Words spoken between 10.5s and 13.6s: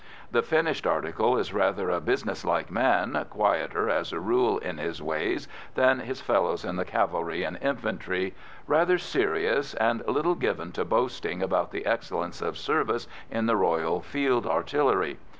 to boasting about the excellence of service in the